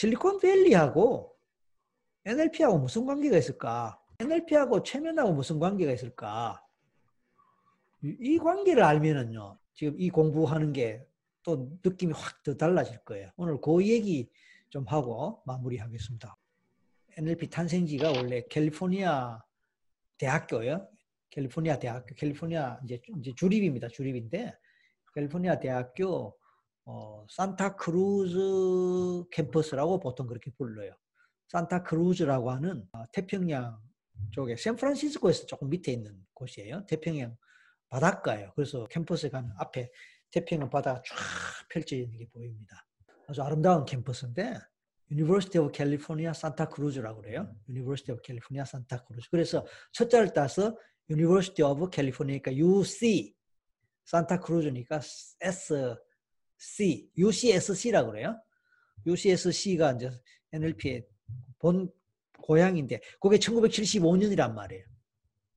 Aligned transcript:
실리콘밸리하고 0.00 1.36
NLP하고 2.24 2.78
무슨 2.78 3.06
관계가 3.06 3.36
있을까? 3.36 4.00
NLP하고 4.18 4.82
최면하고 4.82 5.32
무슨 5.32 5.58
관계가 5.58 5.92
있을까? 5.92 6.64
이 8.02 8.38
관계를 8.38 8.82
알면은요, 8.82 9.58
지금 9.74 10.00
이 10.00 10.10
공부하는 10.10 10.72
게 10.72 11.10
또 11.42 11.70
느낌이 11.84 12.12
확 12.12 12.42
더 12.42 12.54
달라질 12.54 12.98
거예요. 12.98 13.30
오늘 13.36 13.60
그 13.60 13.86
얘기 13.86 14.30
좀 14.68 14.86
하고 14.86 15.42
마무리하겠습니다. 15.46 16.36
NLP 17.16 17.50
탄생지가 17.50 18.12
원래 18.12 18.42
캘리포니아 18.48 19.42
대학교요. 20.18 20.88
캘리포니아 21.30 21.78
대학교, 21.78 22.14
캘리포니아 22.14 22.78
이제, 22.84 23.00
이제 23.18 23.32
주립입니다. 23.36 23.88
주립인데 23.88 24.54
캘리포니아 25.14 25.58
대학교 25.58 26.38
어, 26.90 27.24
산타크루즈 27.30 29.28
캠퍼스라고 29.30 30.00
보통 30.00 30.26
그렇게 30.26 30.50
불러요. 30.58 30.92
산타크루즈라고 31.48 32.50
하는 32.50 32.84
어, 32.92 33.04
태평양 33.12 33.78
쪽에 34.32 34.56
샌프란시스코에서 34.56 35.46
조금 35.46 35.70
밑에 35.70 35.92
있는 35.92 36.26
곳이에요. 36.34 36.84
태평양 36.86 37.36
바닷가예요. 37.88 38.52
그래서 38.56 38.86
캠퍼스에 38.88 39.30
가면 39.30 39.52
앞에 39.56 39.90
태평양 40.32 40.68
바다가 40.68 41.00
쫙 41.06 41.16
펼쳐지는 41.68 42.18
게 42.18 42.28
보입니다. 42.28 42.84
아주 43.28 43.42
아름다운 43.42 43.84
캠퍼스인데 43.84 44.58
University 45.10 45.64
of 45.64 45.72
California 45.74 46.30
Santa 46.30 46.66
Cruz라고 46.72 47.22
그래요. 47.22 47.54
University 47.68 48.12
of 48.12 48.20
California 48.24 48.64
Santa 48.66 48.98
Cruz. 49.06 49.28
그래서 49.30 49.64
첫자를 49.92 50.32
따서 50.32 50.76
University 51.08 51.62
of 51.68 51.88
California니까 51.92 52.52
UC, 52.52 53.34
Santa 54.06 54.38
Cruz니까 54.44 55.00
SC, 56.60 57.10
UCSC라고 57.16 58.10
그래요. 58.12 58.38
UCSC가 59.06 59.92
이제 59.92 60.10
NLP의 60.52 61.06
본 61.58 61.90
고향인데 62.38 63.00
그게 63.20 63.38
1975년이란 63.38 64.52
말이에요. 64.52 64.84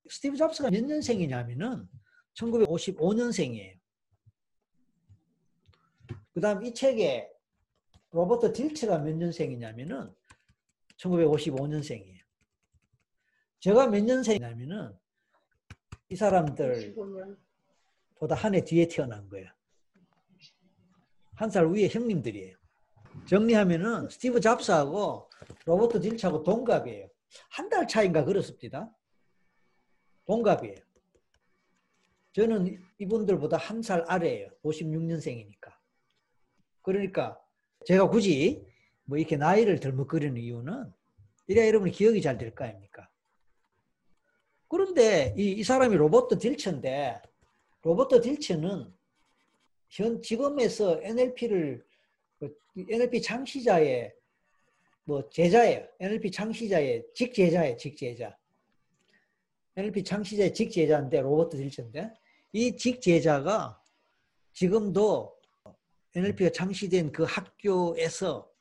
스티브 0.10 0.38
잡스가 0.38 0.70
몇 0.70 0.84
년생이냐면은 0.84 1.88
1955년생이에요. 2.36 3.80
그 6.34 6.42
다음 6.42 6.64
이 6.64 6.73
책에 6.73 7.30
로버트 8.12 8.54
딜츠가 8.54 9.00
몇 9.00 9.16
년생이냐면은 9.16 10.14
1955년생이에요. 10.98 12.23
제가 13.60 13.88
몇 13.88 14.04
년생이냐면은 14.04 14.94
이 16.10 16.16
사람들보다 16.16 17.36
한 18.36 18.56
해 18.56 18.64
뒤에 18.64 18.88
태어난 18.88 19.28
거예요. 19.30 19.50
한 21.44 21.49
살 21.49 21.67
위에 21.67 21.89
형님들이에요. 21.89 22.55
정리하면은 23.27 24.08
스티브 24.09 24.39
잡스하고 24.39 25.30
로버트 25.66 25.99
딜츠하고 25.99 26.41
동갑이에요. 26.44 27.09
한 27.49 27.69
달 27.69 27.86
차인가 27.86 28.23
그렇습니다. 28.23 28.89
동갑이에요. 30.25 30.77
저는 32.31 32.81
이분들보다 32.97 33.58
한 33.58 33.81
살 33.83 34.05
아래예요. 34.08 34.49
56년생이니까. 34.64 35.73
그러니까 36.81 37.38
제가 37.86 38.08
굳이 38.09 38.66
뭐 39.03 39.17
이렇게 39.17 39.36
나이를 39.36 39.81
덜먹거리는 39.81 40.38
이유는 40.41 40.94
이래야 41.47 41.67
여러분이 41.67 41.91
기억이 41.91 42.21
잘 42.21 42.38
될 42.38 42.55
거 42.55 42.64
아닙니까? 42.64 43.09
그런데 44.69 45.36
이, 45.38 45.52
이 45.52 45.64
사람이 45.64 45.94
로버트 45.97 46.39
딜처인데 46.39 47.21
로버트 47.81 48.21
딜처는 48.21 48.94
현 49.94 50.19
지금에서 50.22 50.99
NLP를 51.03 51.86
NLP 52.75 53.22
창시자의 53.22 54.11
뭐 55.03 55.30
제자예요. 55.30 55.88
NLP 55.99 56.31
창시자의 56.31 57.05
직제자예요. 57.13 57.77
직제자. 57.77 58.36
NLP 59.75 60.03
창시자의 60.03 60.53
직제자인데 60.53 61.21
로버트 61.21 61.58
딜처인데 61.58 62.11
이 62.53 62.76
직제자가 62.76 63.80
지금도 64.53 65.36
NLP가 66.15 66.52
창시된 66.52 67.11
그 67.11 67.23
학교에서 67.23 68.52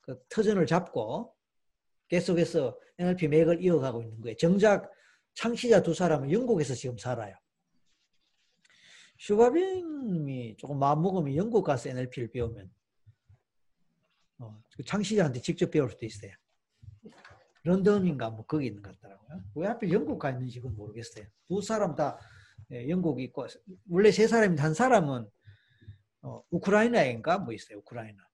그 0.00 0.18
터전을 0.28 0.66
잡고 0.66 1.34
계속해서 2.08 2.78
NLP 2.98 3.28
맥을 3.28 3.62
이어가고 3.62 4.02
있는 4.02 4.20
거예요. 4.22 4.36
정작 4.36 4.90
창시자 5.34 5.82
두 5.82 5.92
사람은 5.92 6.30
영국에서 6.30 6.74
지금 6.74 6.96
살아요. 6.96 7.34
슈바빙이 9.20 10.56
조금 10.56 10.78
마음먹으면 10.78 11.36
영국 11.36 11.62
가서 11.62 11.90
NLP를 11.90 12.30
배우면 12.30 12.70
어, 14.38 14.62
그 14.74 14.82
창시자한테 14.82 15.42
직접 15.42 15.70
배울 15.70 15.90
수도 15.90 16.06
있어요. 16.06 16.32
런던인가 17.64 18.30
뭐 18.30 18.46
거기 18.46 18.68
있는 18.68 18.80
것 18.80 18.98
같더라고요. 18.98 19.42
왜 19.56 19.66
하필 19.66 19.92
영국 19.92 20.18
가 20.18 20.30
있는지 20.30 20.58
그건 20.60 20.74
모르겠어요. 20.74 21.26
두 21.46 21.60
사람 21.60 21.94
다 21.94 22.18
예, 22.72 22.88
영국이 22.88 23.24
있고 23.24 23.46
원래 23.90 24.10
세 24.10 24.26
사람인데 24.26 24.62
한 24.62 24.72
사람은 24.72 25.28
어, 26.22 26.42
우크라이나인가 26.50 27.38
뭐 27.38 27.52
있어요. 27.52 27.78
우크라이나. 27.78 28.26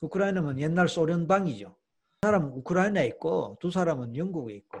우크라이나는 0.00 0.58
옛날 0.58 0.88
소련 0.88 1.28
방이죠. 1.28 1.76
사람은 2.22 2.48
우크라이나에 2.50 3.06
있고 3.06 3.56
두 3.60 3.70
사람은 3.70 4.16
영국에 4.16 4.54
있고. 4.56 4.78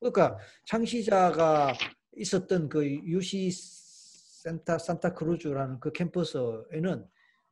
그러니까 0.00 0.36
창시자가 0.66 1.74
있었던 2.18 2.68
그 2.68 2.84
UC 2.84 3.50
센타 4.42 4.78
산타 4.78 5.14
크루즈라는 5.14 5.80
그 5.80 5.92
캠퍼스에는 5.92 7.06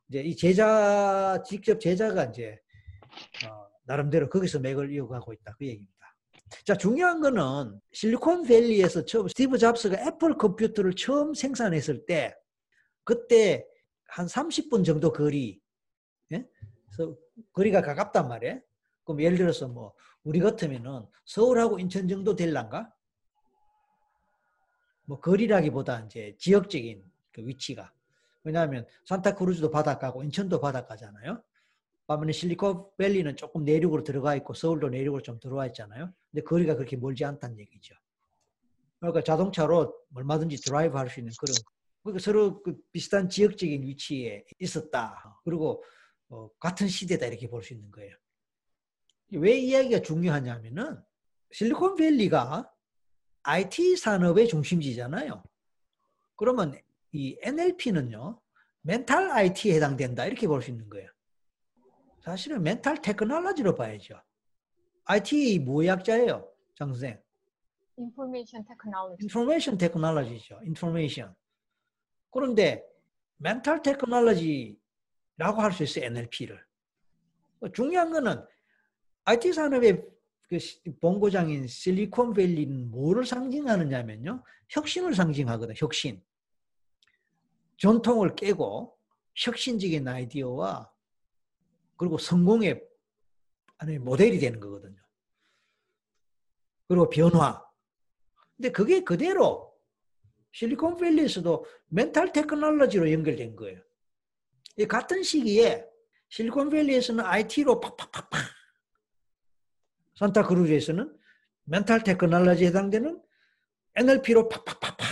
이제 0.09 0.21
이 0.21 0.35
제자 0.35 1.41
직접 1.45 1.79
제자가 1.79 2.25
이제 2.25 2.59
어, 3.45 3.67
나름대로 3.83 4.29
거기서 4.29 4.59
맥을 4.59 4.91
이어가고 4.91 5.33
있다 5.33 5.55
그 5.57 5.65
얘기입니다. 5.65 5.93
자 6.65 6.75
중요한 6.75 7.19
거는 7.19 7.79
실리콘밸리에서 7.91 9.05
처음 9.05 9.27
스티브 9.27 9.57
잡스가 9.57 9.97
애플 10.07 10.37
컴퓨터를 10.37 10.93
처음 10.93 11.33
생산했을 11.33 12.05
때 12.05 12.35
그때 13.03 13.65
한 14.07 14.25
30분 14.25 14.85
정도 14.85 15.11
거리, 15.11 15.61
예? 16.31 16.47
그래서 16.85 17.15
거리가 17.53 17.81
가깝단 17.81 18.27
말이에요. 18.27 18.61
그럼 19.03 19.21
예를 19.21 19.37
들어서 19.37 19.67
뭐 19.67 19.93
우리 20.23 20.39
같으면은 20.39 21.05
서울하고 21.25 21.79
인천 21.79 22.07
정도 22.07 22.35
될란가? 22.35 22.93
뭐 25.07 25.19
거리라기보다 25.21 26.01
이제 26.01 26.35
지역적인 26.37 27.03
그 27.31 27.47
위치가. 27.47 27.93
왜냐하면 28.43 28.85
산타크루즈도 29.05 29.71
바닷가고 29.71 30.23
인천도 30.23 30.59
바닷가잖아요. 30.59 31.41
반면에 32.07 32.31
실리콘밸리는 32.33 33.35
조금 33.35 33.63
내륙으로 33.63 34.03
들어가 34.03 34.35
있고 34.35 34.53
서울도 34.53 34.89
내륙으로 34.89 35.21
좀 35.23 35.39
들어와 35.39 35.65
있잖아요. 35.67 36.13
근데 36.31 36.43
거리가 36.43 36.75
그렇게 36.75 36.97
멀지 36.97 37.25
않다는 37.25 37.57
얘기죠. 37.59 37.95
그러니까 38.99 39.23
자동차로 39.23 39.95
얼마든지 40.13 40.57
드라이브 40.57 40.97
할 40.97 41.09
수 41.09 41.19
있는 41.19 41.33
그런 41.39 41.55
그러니까 42.03 42.23
서로 42.23 42.61
그 42.63 42.77
비슷한 42.91 43.29
지역적인 43.29 43.83
위치에 43.83 44.45
있었다. 44.59 45.39
그리고 45.43 45.83
어, 46.29 46.49
같은 46.59 46.87
시대다 46.87 47.25
이렇게 47.27 47.47
볼 47.49 47.61
수 47.63 47.73
있는 47.73 47.91
거예요. 47.91 48.15
왜 49.31 49.57
이야기가 49.57 50.01
중요하냐면은 50.01 50.97
실리콘밸리가 51.51 52.71
IT 53.47 53.95
산업의 53.95 54.49
중심지잖아요. 54.49 55.41
그러면 56.35 56.77
이 57.13 57.37
NLP는요, 57.41 58.41
mental 58.81 59.31
IT에 59.31 59.75
해당된다 59.75 60.25
이렇게 60.25 60.47
볼 60.47 60.61
수 60.61 60.69
있는 60.69 60.89
거예요. 60.89 61.09
사실은 62.19 62.61
mental 62.61 63.01
technology로 63.01 63.73
봐야죠. 63.75 64.21
IT 65.05 65.59
뭐 65.59 65.85
약자예요, 65.85 66.51
장 66.75 66.89
선생? 66.89 67.17
Information 67.97 68.67
Technology. 68.67 69.23
Information 69.23 69.77
Technology죠. 69.77 70.59
Information. 70.63 71.33
그런데 72.29 72.83
mental 73.37 73.81
technology라고 73.81 75.61
할 75.61 75.71
수 75.71 75.83
있어요, 75.83 76.03
NLP를. 76.07 76.61
중요한 77.73 78.11
거는 78.11 78.45
IT 79.23 79.53
산업의 79.53 80.03
그 80.47 80.57
본고장인 81.01 81.67
실리콘밸리는 81.67 82.89
뭐를 82.89 83.25
상징하느냐면요. 83.25 84.43
혁신을 84.69 85.13
상징하거든, 85.13 85.75
혁신. 85.77 86.23
전통을 87.77 88.35
깨고 88.35 88.97
혁신적인 89.35 90.07
아이디어와 90.07 90.91
그리고 91.97 92.17
성공의 92.17 92.81
아니 93.77 93.99
모델이 93.99 94.39
되는 94.39 94.59
거거든요. 94.59 94.97
그리고 96.87 97.09
변화. 97.09 97.63
근데 98.55 98.71
그게 98.71 99.03
그대로 99.03 99.75
실리콘밸리에서도 100.53 101.65
멘탈 101.87 102.31
테크놀로지로 102.31 103.11
연결된 103.11 103.55
거예요. 103.55 103.79
이 104.77 104.85
같은 104.85 105.21
시기에 105.21 105.85
실리콘밸리에서는 106.29 107.23
IT로 107.23 107.79
팍팍팍팍 107.79 108.56
산타크루즈에서는 110.17 111.15
멘탈 111.65 112.03
테크놀로지에 112.03 112.67
해당되는 112.67 113.21
NLP로 113.95 114.49
팍팍팍팍 114.49 115.07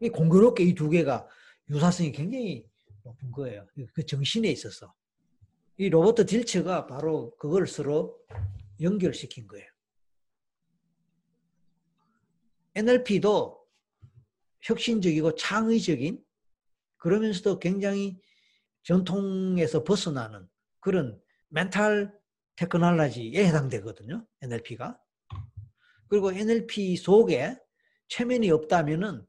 이 0.00 0.08
공교롭게 0.08 0.64
이 0.64 0.74
두 0.74 0.88
개가 0.90 1.28
유사성이 1.70 2.12
굉장히 2.12 2.66
높은 3.04 3.30
거예요. 3.30 3.66
그 3.94 4.04
정신에 4.04 4.48
있어서 4.50 4.92
이 5.78 5.88
로버트 5.88 6.26
딜처가 6.26 6.86
바로 6.86 7.34
그걸 7.36 7.66
서로 7.66 8.18
연결시킨 8.80 9.46
거예요. 9.46 9.66
NLP도 12.74 13.60
혁신적이고 14.60 15.34
창의적인 15.34 16.24
그러면서도 16.96 17.58
굉장히 17.58 18.20
전통에서 18.82 19.84
벗어나는 19.84 20.48
그런 20.80 21.20
멘탈 21.48 22.12
테크놀로지에 22.62 23.46
해당되거든요. 23.46 24.24
NLP가. 24.42 24.98
그리고 26.08 26.32
NLP 26.32 26.96
속에 26.96 27.56
최면이 28.08 28.50
없다면은 28.50 29.26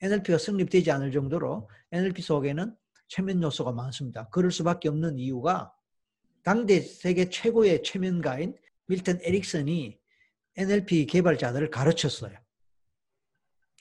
NLP가 0.00 0.38
성립되지 0.38 0.90
않을 0.92 1.12
정도로 1.12 1.68
NLP 1.92 2.22
속에는 2.22 2.74
최면 3.08 3.42
요소가 3.42 3.72
많습니다. 3.72 4.28
그럴 4.28 4.50
수밖에 4.50 4.88
없는 4.88 5.18
이유가 5.18 5.72
당대 6.42 6.80
세계 6.80 7.28
최고의 7.28 7.82
최면가인 7.82 8.56
밀턴 8.86 9.18
에릭슨이 9.22 9.98
NLP 10.56 11.06
개발자들을 11.06 11.70
가르쳤어요. 11.70 12.38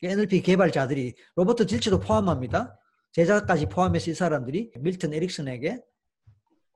NLP 0.02 0.42
개발자들이 0.42 1.14
로버트 1.36 1.68
딜치도 1.68 2.00
포함합니다. 2.00 2.78
제자까지 3.12 3.68
포함해서 3.68 4.12
이 4.12 4.14
사람들이 4.14 4.72
밀턴 4.78 5.14
에릭슨에게 5.14 5.82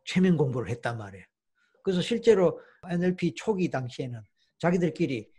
최면 0.05 0.37
공부를 0.37 0.69
했단 0.69 0.97
말이에요. 0.97 1.25
그래서 1.83 2.01
실제로 2.01 2.59
NLP 2.89 3.35
초기 3.35 3.69
당시에는 3.69 4.21
자기들끼리 4.57 5.29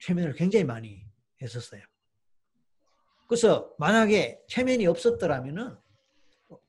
최면을 0.00 0.34
굉장히 0.34 0.64
많이 0.64 1.06
했었어요. 1.40 1.82
그래서 3.28 3.74
만약에 3.78 4.42
최면이 4.48 4.86
없었더라면은 4.86 5.76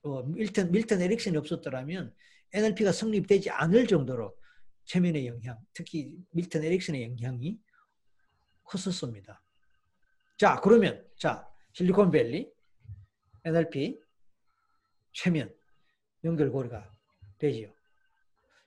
어, 0.03 0.23
밀턴 0.23 0.71
밀턴 0.71 1.01
에릭슨이 1.01 1.35
없었더라면 1.37 2.15
NLP가 2.53 2.91
성립되지 2.91 3.49
않을 3.49 3.87
정도로 3.87 4.37
최면의 4.85 5.27
영향, 5.27 5.59
특히 5.73 6.13
밀턴 6.31 6.63
에릭슨의 6.63 7.03
영향이 7.03 7.59
컸었습니다. 8.63 9.41
자, 10.37 10.59
그러면 10.61 11.05
자 11.17 11.47
실리콘밸리 11.73 12.51
NLP 13.45 13.99
최면 15.11 15.53
연결고리가 16.23 16.89
되지요. 17.39 17.73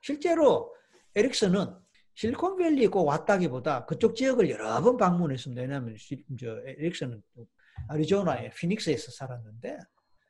실제로 0.07 0.73
에릭슨은 1.17 1.67
실리콘밸리에 2.15 2.87
꼭 2.87 3.07
왔다기보다 3.07 3.87
그쪽 3.87 4.15
지역을 4.15 4.49
여러 4.51 4.81
번 4.81 4.97
방문했습니다. 4.97 5.63
왜냐하면 5.63 5.97
저 6.39 6.61
에릭슨은 6.65 7.21
아리조나의 7.89 8.51
피닉스에서 8.57 9.11
살았는데 9.11 9.79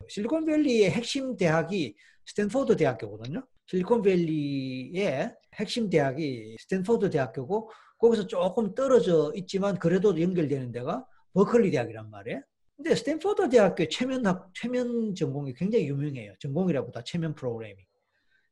실리콘밸리의 0.09 0.91
핵심 0.91 1.37
대학이 1.37 1.95
스탠포드 2.25 2.77
대학교거든요. 2.77 3.47
실리콘밸리의 3.67 5.35
핵심 5.57 5.91
대학이 5.91 6.57
스탠포드 6.59 7.11
대학교고 7.11 7.71
거기서 7.99 8.27
조금 8.27 8.75
떨어져 8.75 9.31
있지만 9.35 9.79
그래도 9.79 10.19
연결되는 10.19 10.73
데가 10.73 11.07
버클리 11.35 11.71
대학이란 11.71 12.09
말이에요. 12.11 12.41
근데 12.77 12.95
스탠포드 12.95 13.51
대학교 13.51 13.87
최면 13.89 14.23
최면 14.55 15.15
전공이 15.15 15.53
굉장히 15.53 15.87
유명해요. 15.89 16.35
전공이라보다 16.41 17.03
최면 17.05 17.35
프로그램이. 17.35 17.86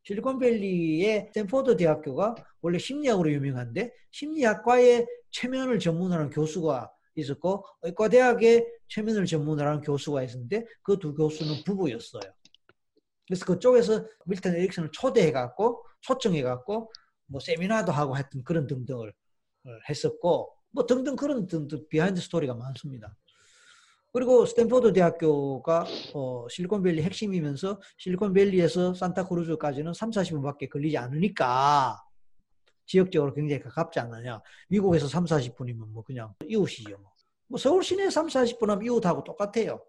실리콘밸리의 0.05 1.29
스탠포드 1.29 1.77
대학교가 1.77 2.35
원래 2.61 2.79
심리학으로 2.79 3.33
유명한데 3.33 3.93
심리학과에 4.11 5.07
최면을 5.31 5.79
전문하는 5.79 6.31
교수가 6.31 6.91
있었고 7.17 7.65
의과대학에 7.83 8.67
최면을 8.89 9.27
전문하는 9.27 9.81
교수가 9.81 10.23
있었는데 10.23 10.67
그 10.83 10.99
두 10.99 11.15
교수는 11.15 11.65
부부였어요. 11.65 12.23
그래서 13.27 13.47
그쪽에서 13.47 14.07
밀턴 14.27 14.55
에릭슨을 14.55 14.91
초대해갖고 14.93 15.85
초청해갖고 16.03 16.93
뭐 17.27 17.41
세미나도 17.41 17.93
하고 17.93 18.17
했던 18.19 18.45
그런 18.45 18.67
등등을 18.67 19.13
했었고 19.89 20.55
뭐 20.71 20.87
등등 20.87 21.17
그런 21.17 21.47
등등 21.47 21.87
behind 21.89 22.21
story가 22.21 22.55
많습니다. 22.55 23.17
그리고 24.15 24.47
스탠포드 24.47 24.93
대학교가 24.93 25.85
어, 26.15 26.47
실리콘밸리 26.49 27.03
핵심이면서 27.03 27.81
실리콘밸리에서 27.99 28.95
산타크루즈까지는 28.95 29.93
3, 29.93 30.11
40분밖에 30.11 30.71
걸리지 30.71 30.97
않으니까 30.97 32.01
지역적으로 32.87 33.35
굉장히 33.35 33.61
가깝지 33.61 33.99
않느냐. 33.99 34.41
미국에서 34.69 35.09
3, 35.09 35.25
40분이면 35.25 35.89
뭐 35.89 36.05
그냥 36.05 36.33
이웃이죠. 36.47 36.97
뭐, 36.97 37.11
뭐 37.49 37.59
서울 37.59 37.83
시내 37.83 38.09
3, 38.09 38.29
40분 38.29 38.69
하면 38.69 38.85
이웃하고 38.85 39.25
똑같아요. 39.25 39.85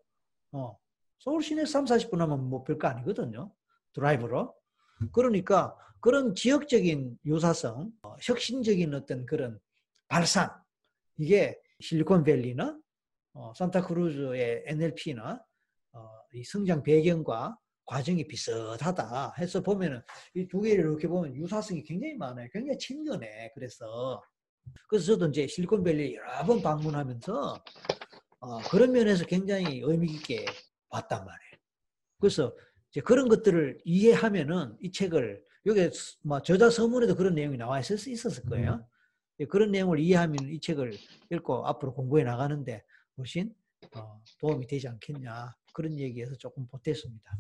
어. 0.54 0.76
서울 1.20 1.44
시내 1.44 1.64
3, 1.64 1.86
40분 1.86 2.18
하면 2.18 2.50
뭐 2.50 2.64
별거 2.64 2.88
아니거든요. 2.88 3.54
드라이브로. 3.94 4.56
그러니까 5.12 5.78
그런 6.00 6.34
지역적인 6.34 7.20
유사성, 7.28 7.92
어, 8.02 8.16
혁신적인 8.24 8.92
어떤 8.96 9.28
그런 9.28 9.60
발상, 10.08 10.50
이게 11.20 11.60
실리콘밸리나 11.80 12.76
어, 13.36 13.54
산타크루즈의 13.54 14.64
NLP나 14.66 15.44
어, 15.92 16.10
이 16.34 16.44
성장 16.44 16.82
배경과 16.82 17.58
과정이 17.86 18.26
비슷하다 18.26 19.34
해서 19.38 19.62
보면은 19.62 20.02
이 20.34 20.48
두 20.48 20.62
개를 20.62 20.86
이렇게 20.86 21.08
보면 21.08 21.36
유사성이 21.36 21.84
굉장히 21.84 22.16
많아요. 22.16 22.48
굉장히 22.52 22.78
친근해. 22.80 23.52
그래서 23.54 24.24
그래서 24.90 25.06
저도 25.06 25.28
이제 25.28 25.46
실리콘밸리 25.48 26.16
여러 26.16 26.46
번 26.46 26.62
방문하면서 26.62 27.64
어, 28.40 28.58
그런 28.72 28.94
면에서 28.94 29.26
굉장히 29.26 29.82
의미 29.84 30.12
있게 30.14 30.46
봤단 30.90 31.20
말이에요. 31.20 31.52
그래서 32.20 32.56
이제 32.90 33.02
그런 33.02 33.28
것들을 33.28 33.80
이해하면은 33.84 34.78
이 34.80 34.92
책을 34.92 35.44
여기 35.66 35.90
뭐 36.24 36.42
저자 36.42 36.70
서문에도 36.70 37.16
그런 37.16 37.36
내용이 37.36 37.58
나와 37.58 37.80
있었을 37.80 38.44
거예요. 38.46 38.88
그런 39.50 39.72
내용을 39.72 40.00
이해하면 40.00 40.48
이 40.50 40.60
책을 40.62 40.94
읽고 41.32 41.68
앞으로 41.68 41.94
공부해 41.94 42.24
나가는데 42.24 42.84
훨씬 43.18 43.54
어, 43.96 44.22
도움이 44.40 44.68
되지 44.68 44.88
않겠냐 44.88 45.54
그런 45.74 46.00
얘기에서 46.00 46.36
조금 46.36 46.66
보탰습니다. 46.68 47.38